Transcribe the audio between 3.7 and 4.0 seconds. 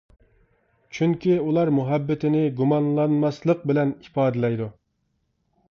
بىلەن